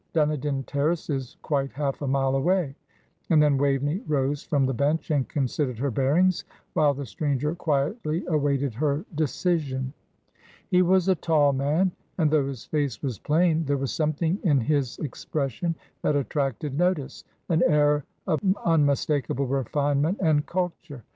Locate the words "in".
14.41-14.59